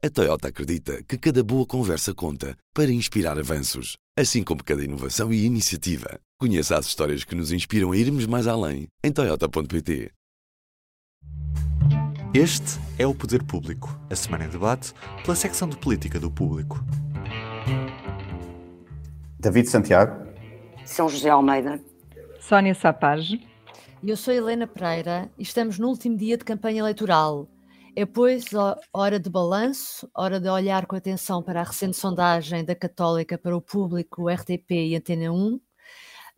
[0.00, 5.32] A Toyota acredita que cada boa conversa conta para inspirar avanços, assim como cada inovação
[5.32, 6.20] e iniciativa.
[6.38, 10.12] Conheça as histórias que nos inspiram a irmos mais além em Toyota.pt.
[12.32, 16.78] Este é o Poder Público, a semana em debate pela secção de política do público.
[19.40, 20.28] David Santiago.
[20.84, 21.82] São José Almeida.
[22.38, 23.44] Sónia Sapage.
[24.06, 27.48] Eu sou Helena Pereira e estamos no último dia de campanha eleitoral.
[28.00, 28.44] É, pois,
[28.92, 33.56] hora de balanço, hora de olhar com atenção para a recente sondagem da Católica para
[33.56, 35.60] o público, RTP e Antena 1,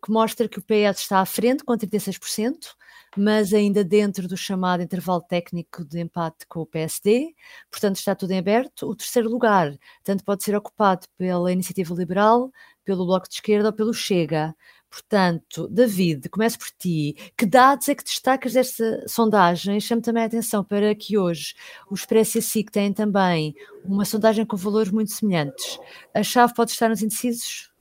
[0.03, 2.73] que mostra que o PS está à frente com 36%,
[3.15, 7.35] mas ainda dentro do chamado intervalo técnico de empate com o PSD,
[7.69, 8.87] portanto está tudo em aberto.
[8.87, 12.51] O terceiro lugar tanto pode ser ocupado pela Iniciativa Liberal,
[12.83, 14.55] pelo Bloco de Esquerda ou pelo Chega.
[14.91, 17.15] Portanto, David, começo por ti.
[17.37, 19.79] Que dados é que destacas desta sondagem?
[19.79, 21.55] Chamo também a atenção para que hoje
[21.89, 23.55] o Expresso e a SIC têm também
[23.85, 25.79] uma sondagem com valores muito semelhantes.
[26.13, 27.71] A chave pode estar nos indecisos?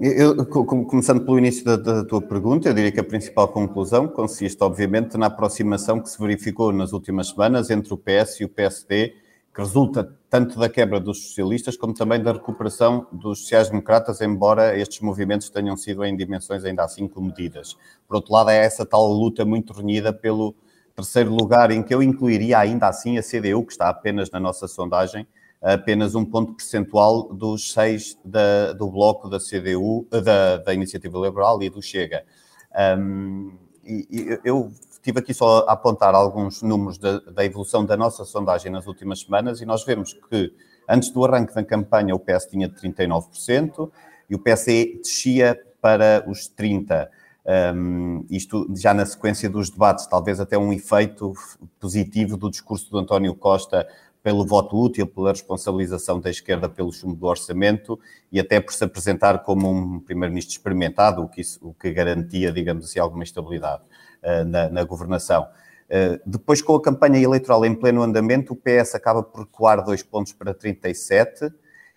[0.00, 4.60] Eu, começando pelo início da, da, tua pergunta, eu diria que a principal conclusão consiste,
[4.62, 9.14] obviamente, na aproximação que se verificou nas últimas semanas entre o PS e o PSD
[9.54, 15.00] que resulta tanto da quebra dos socialistas como também da recuperação dos sociais-democratas, embora estes
[15.00, 17.76] movimentos tenham sido em dimensões ainda assim comedidas.
[18.08, 20.54] Por outro lado, é essa tal luta muito renhida pelo
[20.94, 24.66] terceiro lugar, em que eu incluiria ainda assim a CDU, que está apenas na nossa
[24.66, 25.26] sondagem,
[25.60, 31.62] apenas um ponto percentual dos seis da, do bloco da CDU, da, da Iniciativa Liberal
[31.62, 32.24] e do Chega.
[32.98, 33.52] Um,
[33.84, 34.72] e, e eu
[35.02, 39.20] estive aqui só a apontar alguns números da, da, evolução da nossa sondagem nas últimas
[39.20, 40.54] semanas e nós vemos que
[40.88, 43.90] antes do arranque da campanha o PS tinha 39%
[44.30, 47.08] e o PSE descia para os 30%.
[47.44, 51.32] Um, isto já na sequência dos debates, talvez até um efeito
[51.80, 53.84] positivo do discurso do António Costa
[54.22, 57.98] pelo voto útil, pela responsabilização da esquerda pelo chumbo do orçamento
[58.30, 62.52] e até por se apresentar como um primeiro-ministro experimentado, o que, isso, o que garantia,
[62.52, 63.82] digamos assim, alguma estabilidade.
[64.22, 65.48] Eh, na, na governação.
[65.90, 70.00] Eh, depois, com a campanha eleitoral em pleno andamento, o PS acaba por recuar dois
[70.00, 71.50] pontos para 37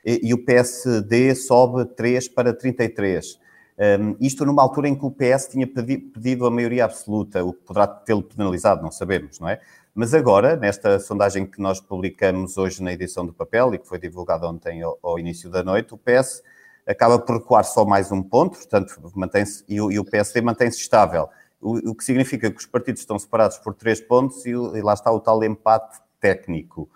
[0.04, 3.36] e, o PSD sobe 3 para 33.
[3.36, 3.40] Um,
[3.78, 7.62] ehm, isto numa altura em que o PS tinha pedido a maioria absoluta, o que
[7.62, 9.60] poderá tê-lo penalizado, não sabemos, não é?
[9.94, 14.00] Mas agora, nesta sondagem que nós publicamos hoje na edição do papel e que foi
[14.00, 16.42] divulgada ontem ao, ao início da noite, o PS
[16.88, 21.30] acaba por recuar só mais um ponto, portanto, mantém-se, e, e o PSD mantém-se estável
[21.66, 25.12] o, que significa que os partidos estão separados por três pontos e, e lá está
[25.12, 26.90] o tal empate técnico.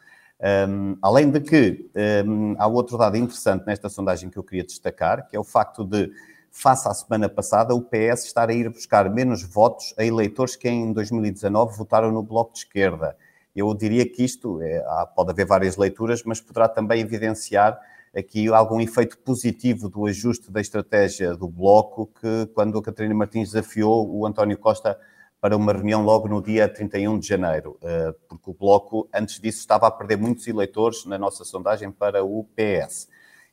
[0.69, 1.89] Um, além de que
[2.25, 5.83] um, há outro dado interessante nesta sondagem que eu queria destacar, que é o facto
[5.83, 6.11] de,
[6.51, 10.69] face à semana passada, o PS estar a ir buscar menos votos a eleitores que
[10.69, 13.17] em 2019 votaram no Bloco de Esquerda.
[13.55, 14.83] Eu diria que isto, é,
[15.15, 17.79] pode haver várias leituras, mas poderá também evidenciar
[18.15, 23.49] aqui algum efeito positivo do ajuste da estratégia do Bloco, que quando a Catarina Martins
[23.49, 24.97] desafiou o António Costa
[25.39, 29.59] para uma reunião logo no dia 31 de janeiro, eh, porque o Bloco, antes disso,
[29.59, 33.07] estava a perder muitos eleitores na nossa sondagem para o PS.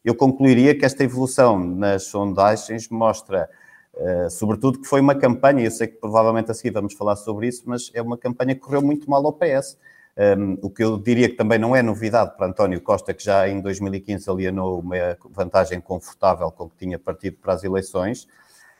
[0.04, 3.48] Eu concluiria que esta evolução nas sondagens mostra,
[3.94, 7.46] eh, sobretudo, que foi uma campanha, eu sei que provavelmente a seguir vamos falar sobre
[7.46, 9.78] isso, mas é uma campanha que correu muito mal ao PS
[10.18, 13.46] um, o que eu diria que também não é novidade para António Costa, que já
[13.48, 14.96] em 2015 alienou uma
[15.30, 18.26] vantagem confortável com que tinha partido para as eleições.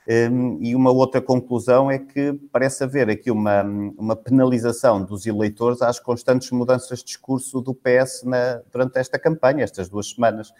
[0.08, 3.62] Um, e uma outra conclusão é que parece haver aqui uma,
[3.98, 9.64] uma penalização dos eleitores às constantes mudanças de discurso do PS na, durante esta campanha,
[9.64, 10.52] estas duas semanas.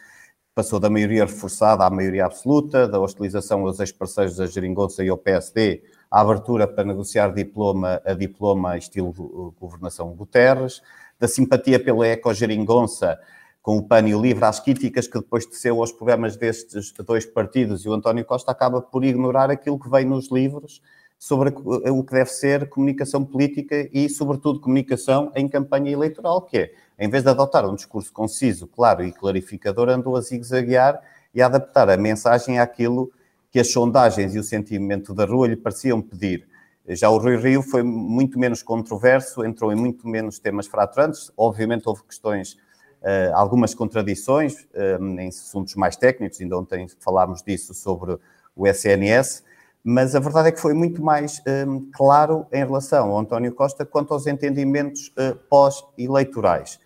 [0.55, 5.17] Passou da maioria reforçada à maioria absoluta, da hostilização aos ex-parceiros da Geringonça e ao
[5.17, 10.83] PSD a abertura para negociar diploma a diploma estilo governação Guterres,
[11.19, 13.19] da simpatia pela ecogeringonça
[13.63, 17.27] com o PAN e o LIVRE, às críticas que depois teceu aos programas destes dois
[17.27, 20.81] partidos, e o António Costa acaba por ignorar aquilo que vem nos livros
[21.19, 21.53] sobre
[21.91, 27.09] o que deve ser comunicação política e, sobretudo, comunicação em campanha eleitoral, que é, em
[27.09, 31.03] vez de adotar um discurso conciso, claro e clarificador, andou a zigue-zaguear
[31.35, 33.11] e a adaptar a mensagem àquilo
[33.57, 36.47] que as sondagens e o sentimento da rua lhe pareciam pedir.
[36.91, 41.33] Já o Rui Rio foi muito menos controverso, entrou em muito menos temas fraturantes.
[41.35, 42.59] Obviamente houve questões,
[43.03, 48.19] eh, algumas contradições eh, em assuntos mais técnicos, ainda ontem falámos disso sobre
[48.55, 49.43] o SNS,
[49.83, 51.65] mas a verdade é que foi muito mais eh,
[51.95, 55.15] claro em relação ao António Costa quanto aos entendimentos
[55.49, 56.79] pós-eleitorais.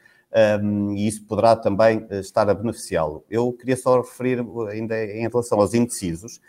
[0.94, 3.24] E isso poderá também estar a beneficiá-lo.
[3.28, 4.38] Eu queria só referir
[4.70, 6.40] ainda em relação aos indecisos,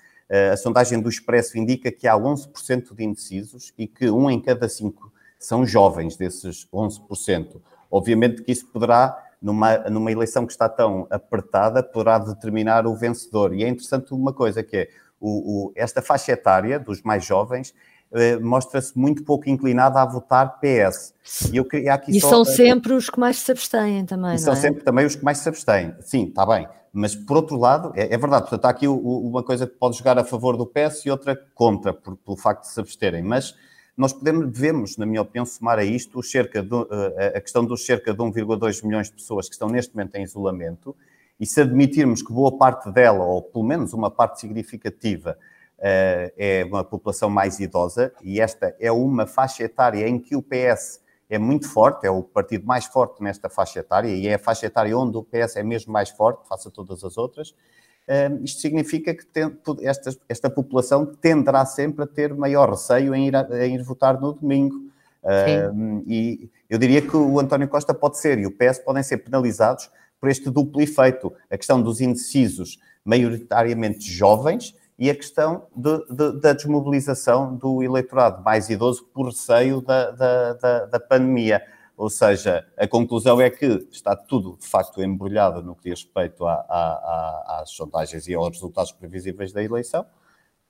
[0.54, 4.70] a sondagem do Expresso indica que há 11% de indecisos e que um em cada
[4.70, 7.60] cinco são jovens desses 11%.
[7.90, 13.54] Obviamente que isso poderá, numa, numa eleição que está tão apertada, poderá determinar o vencedor.
[13.54, 14.90] E é interessante uma coisa que é,
[15.20, 17.74] o, o, esta faixa etária dos mais jovens
[18.14, 21.14] eh, mostra-se muito pouco inclinada a votar PS.
[21.52, 24.56] E, eu, aqui e só, são sempre os que mais se abstêm também, São é?
[24.56, 25.96] sempre também os que mais se abstêm.
[26.02, 26.68] Sim, está bem.
[26.94, 29.98] Mas, por outro lado, é, é verdade, portanto, há aqui o, uma coisa que pode
[29.98, 33.24] jogar a favor do PS e outra contra, por, pelo facto de se absterem.
[33.24, 33.56] Mas
[33.96, 36.76] nós podemos, devemos, na minha opinião, somar a isto cerca de,
[37.18, 40.24] eh, a questão dos cerca de 1,2 milhões de pessoas que estão neste momento em
[40.24, 40.96] isolamento,
[41.40, 45.38] e se admitirmos que boa parte dela, ou pelo menos uma parte significativa,
[45.80, 50.42] eh, é uma população mais idosa, e esta é uma faixa etária em que o
[50.42, 51.01] PS
[51.32, 54.66] é muito forte, é o partido mais forte nesta faixa etária, e é a faixa
[54.66, 57.56] etária onde o PS é mesmo mais forte, face a todas as outras.
[58.44, 63.36] isto significa que tem, esta, esta, população tenderá sempre a ter maior receio em ir,
[63.36, 64.76] a, em ir votar no domingo.
[66.06, 69.90] e eu diria que o António Costa pode ser e o PS podem ser penalizados
[70.20, 71.32] por este duplo efeito.
[71.50, 78.44] A questão dos indecisos, maioritariamente jovens, e a questão de, de, da desmobilização do eleitorado
[78.44, 81.60] mais idoso por receio da, da, da, da, pandemia.
[81.98, 86.46] Ou seja, a conclusão é que está tudo, de facto, embrulhado no que diz respeito
[86.46, 90.06] a, a, a, às sondagens e aos resultados previsíveis da eleição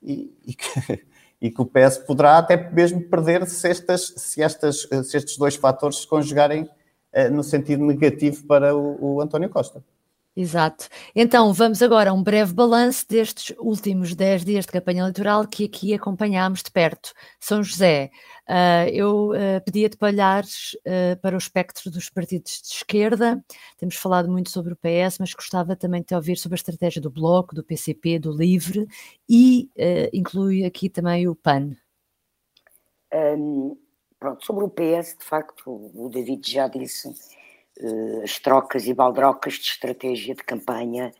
[0.02, 1.06] e, e, que,
[1.42, 5.58] e, que, o PS poderá até mesmo perder se, estas, se, estas, se estes dois
[5.58, 6.70] fatores se conjugarem
[7.12, 9.84] eh, no sentido negativo para o, o António Costa.
[10.34, 10.88] Exato.
[11.14, 15.66] Então, vamos agora a um breve balanço destes últimos 10 dias de campanha eleitoral que
[15.66, 17.12] aqui acompanhámos de perto.
[17.38, 18.10] São José,
[18.48, 23.44] uh, eu uh, pedia-te para olhares uh, para o espectro dos partidos de esquerda.
[23.78, 27.02] Temos falado muito sobre o PS, mas gostava também de te ouvir sobre a estratégia
[27.02, 28.88] do Bloco, do PCP, do LIVRE
[29.28, 29.70] e
[30.14, 31.76] inclui aqui também o PAN.
[33.14, 33.78] Um,
[34.18, 37.10] pronto, sobre o PS, de facto, o David já disse
[38.24, 41.12] as trocas e baldrocas de estratégia de campanha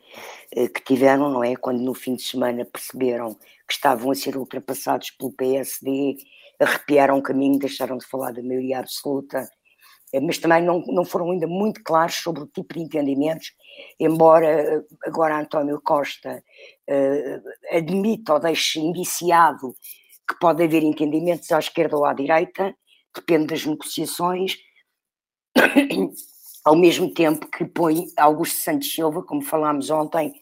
[0.54, 1.56] eh, que tiveram, não é?
[1.56, 6.16] Quando no fim de semana perceberam que estavam a ser ultrapassados pelo PSD,
[6.60, 9.48] arrepiaram o caminho, deixaram de falar da maioria absoluta,
[10.12, 13.52] eh, mas também não, não foram ainda muito claros sobre o tipo de entendimentos,
[13.98, 16.42] embora agora António Costa
[16.88, 19.74] uh, admita ou deixe indiciado
[20.28, 22.74] que pode haver entendimentos à esquerda ou à direita,
[23.14, 24.56] depende das negociações
[26.64, 30.32] ao mesmo tempo que põe Augusto Santos Silva, como falámos ontem,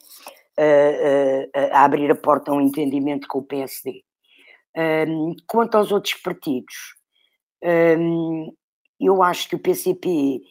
[1.72, 4.04] a abrir a porta a um entendimento com o PSD.
[5.46, 6.74] quanto aos outros partidos,
[9.00, 10.42] eu acho que o PCP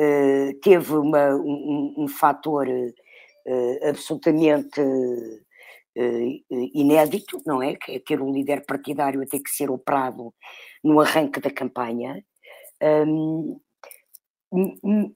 [0.00, 4.80] eh, teve uma, um, um fator eh, absolutamente
[5.96, 6.40] eh,
[6.72, 7.74] inédito, não é?
[7.74, 10.32] Que é ter um líder partidário a ter que ser operado
[10.84, 12.24] no arranque da campanha.
[12.80, 13.60] Um,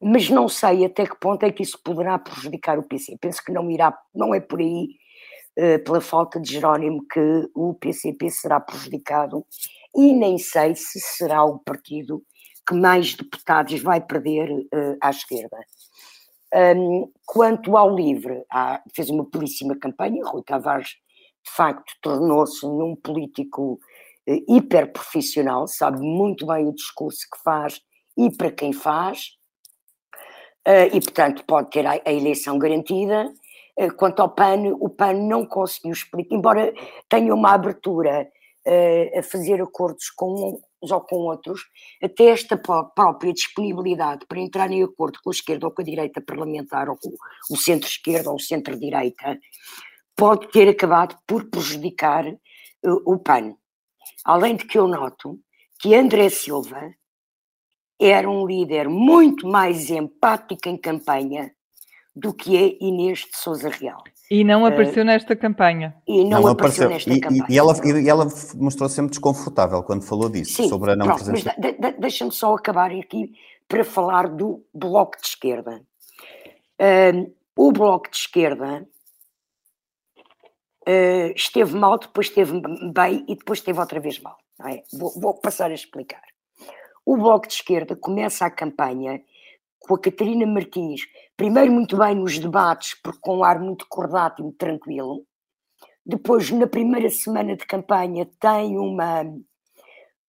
[0.01, 3.17] mas não sei até que ponto é que isso poderá prejudicar o PC.
[3.21, 4.89] Penso que não irá, não é por aí,
[5.59, 9.45] uh, pela falta de Jerónimo, que o PCP será prejudicado
[9.95, 12.23] e nem sei se será o partido
[12.69, 15.59] que mais deputados vai perder uh, à esquerda.
[17.25, 18.45] Quanto ao LIVRE,
[18.95, 20.97] fez uma belíssima campanha, Rui Tavares,
[21.45, 23.81] de facto, tornou-se um político
[24.29, 27.81] uh, hiper profissional, sabe muito bem o discurso que faz
[28.17, 29.37] e para quem faz,
[30.67, 33.33] uh, e portanto pode ter a, eleição garantida.
[33.79, 36.73] Uh, quanto ao PAN, o PAN não conseguiu explicar, embora
[37.09, 38.29] tenha uma abertura
[38.67, 41.63] uh, a fazer acordos com uns ou com outros,
[42.03, 46.21] até esta própria disponibilidade para entrar em acordo com a esquerda ou com a direita
[46.21, 47.11] parlamentar, ou com
[47.51, 49.39] o centro-esquerda ou o centro-direita,
[50.17, 52.25] pode ter acabado por prejudicar
[52.83, 53.55] o PAN.
[54.25, 55.39] Além de que eu noto
[55.81, 56.93] que André Silva
[58.01, 61.53] era um líder muito mais empático em campanha
[62.15, 64.03] do que é Inês de Souza Real.
[64.31, 65.95] E não apareceu uh, nesta campanha.
[66.07, 67.47] E não, não apareceu, apareceu, nesta e, campanha.
[67.49, 71.07] E ela, e ela mostrou -se sempre desconfortável quando falou disso, Sim, sobre a não
[71.07, 71.55] pronto, presença.
[71.59, 73.33] De, de, deixa-me só acabar aqui
[73.69, 75.83] para falar do Bloco de Esquerda.
[76.81, 78.87] Uh, o Bloco de Esquerda
[80.89, 82.61] uh, esteve mal, depois esteve
[82.93, 84.37] bem e depois esteve outra vez mal.
[84.67, 84.83] É?
[84.93, 86.23] Vou, vou passar a explicar.
[87.05, 89.21] O Bloco de Esquerda começa a campanha
[89.81, 91.03] com a Catarina Martins,
[91.37, 95.27] primeiro muito bem nos debates, porque com um ar muito cordato e muito tranquilo.
[96.07, 99.25] Depois, na primeira semana de campanha, tem uma,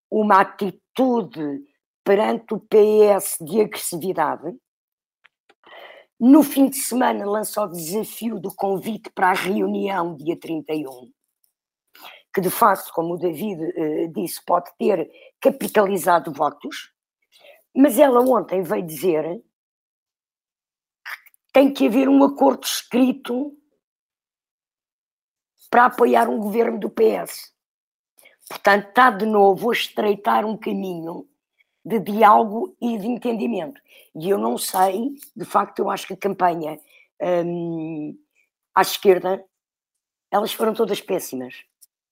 [0.09, 1.61] uma atitude
[2.03, 4.55] perante o PS de agressividade.
[6.19, 11.11] No fim de semana, lança o desafio do convite para a reunião, dia 31
[12.33, 15.09] que de facto, como o David uh, disse, pode ter
[15.39, 16.91] capitalizado votos.
[17.75, 19.43] mas ela ontem veio dizer que
[21.53, 23.55] tem que haver um acordo escrito
[25.69, 27.53] para apoiar um governo do PS.
[28.47, 31.27] Portanto, está de novo a estreitar um caminho
[31.83, 33.81] de diálogo e de entendimento.
[34.15, 36.79] E eu não sei, de facto, eu acho que a campanha
[37.45, 38.17] hum,
[38.75, 39.43] à esquerda,
[40.31, 41.63] elas foram todas péssimas.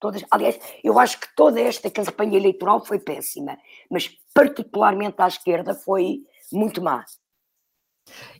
[0.01, 3.55] Todas, aliás, eu acho que toda esta campanha eleitoral foi péssima,
[3.89, 7.05] mas particularmente à esquerda foi muito má.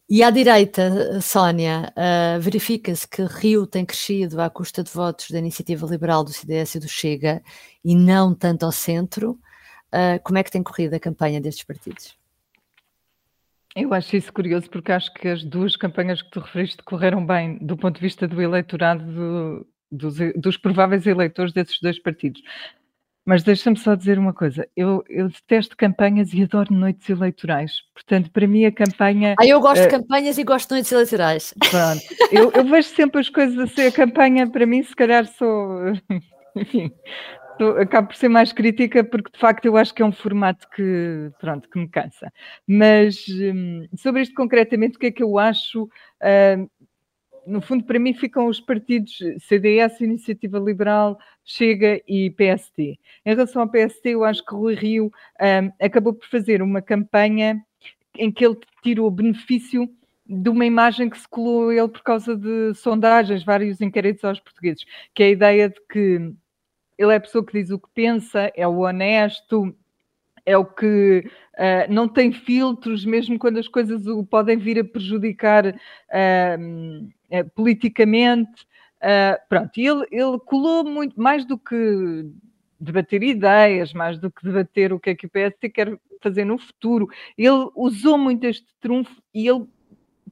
[0.10, 5.38] E à direita, Sónia, uh, verifica-se que Rio tem crescido à custa de votos da
[5.38, 7.44] Iniciativa Liberal do CDS e do Chega
[7.86, 9.40] e não tanto ao centro.
[9.94, 12.18] Uh, como é que tem corrido a campanha destes partidos?
[13.76, 17.60] Eu acho isso curioso porque acho que as duas campanhas que tu referiste correram bem
[17.60, 22.42] do ponto de vista do eleitorado do, dos, dos prováveis eleitores desses dois partidos.
[23.24, 27.74] Mas deixa-me só dizer uma coisa: eu, eu, detesto campanhas e adoro noites eleitorais.
[27.94, 29.36] Portanto, para mim a campanha.
[29.40, 31.54] Ah, eu gosto uh, de campanhas e gosto de noites eleitorais.
[31.70, 32.02] Pronto.
[32.32, 33.86] eu, eu, vejo sempre as coisas assim.
[33.86, 35.94] A campanha, para mim, se calhar sou.
[36.56, 36.92] Enfim,
[37.60, 40.68] sou, acabo por ser mais crítica porque de facto eu acho que é um formato
[40.76, 42.34] que, pronto, que me cansa.
[42.68, 45.84] Mas um, sobre isto concretamente, o que é que eu acho?
[45.84, 46.70] Uh,
[47.46, 53.00] no fundo, para mim, ficam os partidos CDS, Iniciativa Liberal, Chega e PST.
[53.26, 57.62] Em relação ao PST, eu acho que Rui Rio um, acabou por fazer uma campanha
[58.16, 59.90] em que ele tirou benefício
[60.26, 64.86] de uma imagem que se colou ele por causa de sondagens, vários inquéritos aos portugueses,
[65.14, 66.34] que é a ideia de que
[66.98, 69.76] ele é a pessoa que diz o que pensa, é o honesto,
[70.46, 74.84] é o que uh, não tem filtros, mesmo quando as coisas o podem vir a
[74.84, 78.68] prejudicar uh, uh, politicamente.
[79.50, 82.30] pronto, e ele, ele colou muito mais do que
[82.80, 86.58] debater ideias, mais do que debater o que é que o PSD quer fazer no
[86.58, 87.08] futuro.
[87.38, 89.66] Ele usou muito este trunfo e ele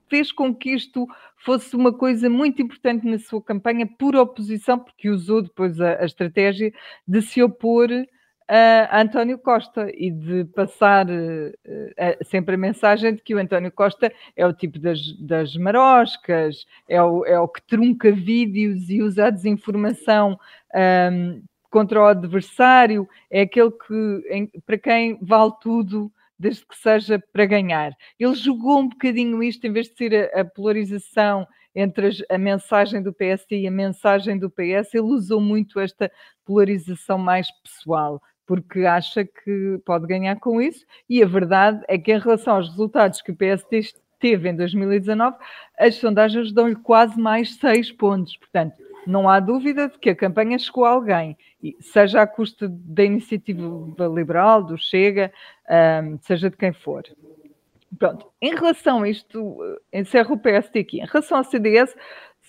[0.09, 5.09] fez com que isto fosse uma coisa muito importante na sua campanha por oposição, porque
[5.09, 6.73] usou depois a, a estratégia
[7.07, 7.89] de se opor
[8.51, 14.11] a António Costa e de passar uh, sempre a mensagem de que o António Costa
[14.35, 19.27] é o tipo das, das maroscas, é o, é o que trunca vídeos e usa
[19.27, 20.39] a desinformação
[21.11, 27.21] um, contra o adversário, é aquele que, em, para quem vale tudo desde que seja
[27.31, 27.95] para ganhar.
[28.19, 32.37] Ele jogou um bocadinho isto, em vez de ser a, a polarização entre as, a
[32.39, 36.11] mensagem do PSD e a mensagem do PS, ele usou muito esta
[36.43, 42.11] polarização mais pessoal porque acha que pode ganhar com isso, e a verdade é que,
[42.11, 43.81] em relação aos resultados que o PSD
[44.19, 45.37] teve em 2019,
[45.77, 48.35] as sondagens dão-lhe quase mais seis pontos.
[48.37, 48.73] Portanto,
[49.05, 51.37] não há dúvida de que a campanha chegou a alguém,
[51.79, 55.31] seja à custa da iniciativa liberal, do Chega,
[56.21, 57.03] seja de quem for.
[57.99, 59.59] Pronto, em relação a isto,
[59.93, 61.01] encerro o PSD aqui.
[61.01, 61.95] Em relação ao CDS,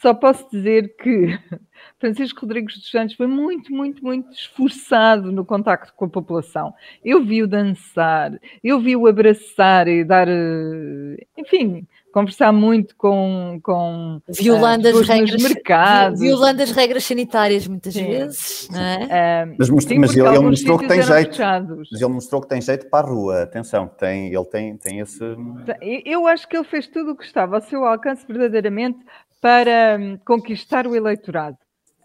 [0.01, 1.39] só posso dizer que
[2.01, 6.73] Francisco Rodrigues dos Santos foi muito, muito, muito esforçado no contacto com a população.
[7.05, 8.33] Eu vi-o dançar,
[8.65, 15.43] eu vi-o abraçar e dar, eh, enfim, conversar muito com, com violando uh, as regras
[15.43, 16.21] mercados.
[16.21, 19.45] violando as regras sanitárias muitas sim, vezes não é?
[19.47, 21.89] Uh, mas, sim, mas ele, ele mostrou que tem jeito fechados.
[21.91, 25.21] mas ele mostrou que tem jeito para a rua atenção tem ele tem tem esse
[26.05, 28.99] eu acho que ele fez tudo o que estava ao seu alcance verdadeiramente
[29.41, 31.57] para hum, conquistar o eleitorado.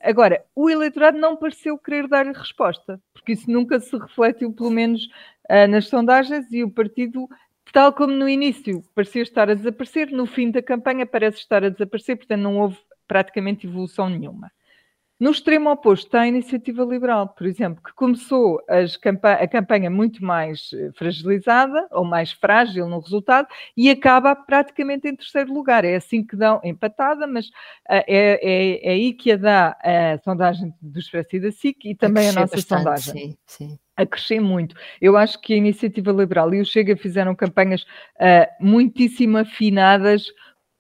[0.02, 5.06] Agora, o eleitorado não pareceu querer dar-lhe resposta, porque isso nunca se refletiu, pelo menos
[5.50, 7.28] uh, nas sondagens, e o partido,
[7.74, 11.70] tal como no início, parecia estar a desaparecer, no fim da campanha parece estar a
[11.70, 12.78] desaparecer, portanto não houve
[13.08, 14.52] praticamente evolução nenhuma.
[15.18, 20.72] No extremo oposto está a iniciativa liberal, por exemplo, que começou a campanha muito mais
[20.74, 25.86] eh, fragilizada ou mais frágil no resultado e acaba praticamente em terceiro lugar.
[25.86, 30.18] É assim que dão empatada, mas uh, é, é, é, aí que a dá a
[30.22, 33.14] sondagem do Expresso e da SIC e também a, a nossa bastante, sondagem.
[33.14, 34.76] Sim, sim a crescer muito.
[35.00, 40.26] Eu acho que a Iniciativa Liberal e o Chega fizeram campanhas uh, muitíssimo afinadas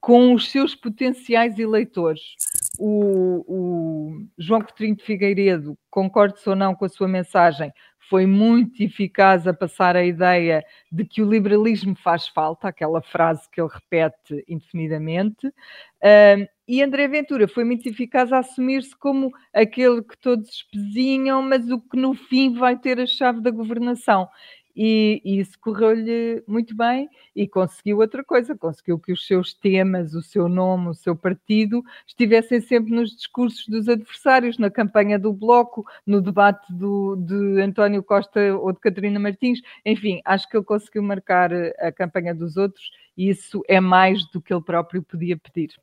[0.02, 2.36] com os seus potenciais eleitores
[2.80, 7.72] o, o João Coutinho de Figueiredo, concorde-se ou não com a sua mensagem,
[8.10, 13.50] foi muito eficaz a passar a ideia de que o liberalismo faz falta, aquela frase
[13.50, 15.52] que ele repete indefinidamente.
[16.68, 21.80] E André Ventura foi muito eficaz a assumir-se como aquele que todos espezinham, mas o
[21.80, 24.28] que no fim vai ter a chave da governação.
[24.76, 30.14] E, e isso correu-lhe muito bem e conseguiu outra coisa, conseguiu que os seus temas,
[30.14, 35.32] o seu nome, o seu partido estivessem sempre nos discursos dos adversários, na campanha do
[35.32, 40.66] Bloco, no debate do, de António Costa ou de Catarina Martins, enfim, acho que ele
[40.66, 45.38] conseguiu marcar a campanha dos outros e isso é mais do que ele próprio podia
[45.38, 45.74] pedir.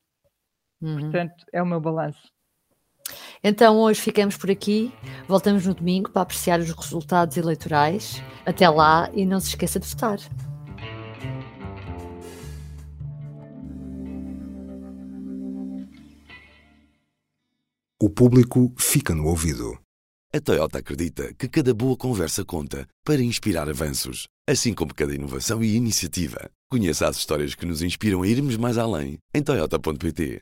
[0.81, 0.99] Uhum.
[0.99, 2.31] Portanto, é o meu balanço.
[3.45, 4.93] Então hoje ficamos por aqui.
[5.27, 8.23] Voltamos no domingo para apreciar os resultados eleitorais.
[8.47, 10.19] Até lá e não se esqueça de votar.
[18.01, 19.79] O público fica no ouvido.
[20.35, 25.63] A Toyota acredita que cada boa conversa conta para inspirar avanços, assim como cada inovação
[25.63, 26.51] e iniciativa.
[26.71, 30.41] Conheça as histórias que nos inspiram a irmos mais além em Toyota.pt.